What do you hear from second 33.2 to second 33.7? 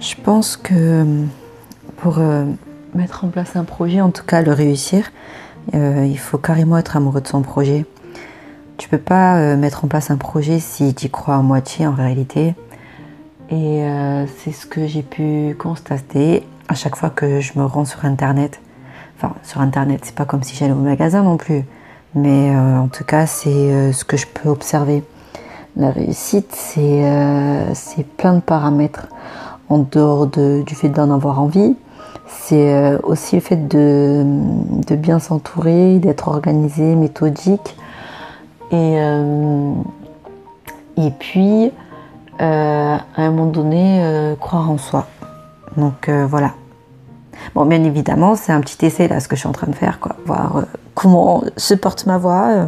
le fait